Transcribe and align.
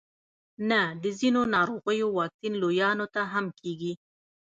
نه 0.69 0.81
د 1.03 1.05
ځینو 1.19 1.41
ناروغیو 1.55 2.07
واکسین 2.19 2.53
لویانو 2.63 3.05
ته 3.15 3.21
هم 3.33 3.45
کیږي 3.59 3.93